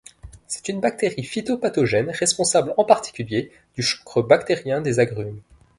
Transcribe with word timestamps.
C'est 0.47 0.67
une 0.67 0.79
bactérie 0.79 1.21
phytopathogène, 1.23 2.09
responsable 2.09 2.73
en 2.77 2.85
particulier 2.85 3.51
du 3.75 3.83
chancre 3.83 4.23
bactérien 4.23 4.81
des 4.81 4.97
agrumes. 4.99 5.43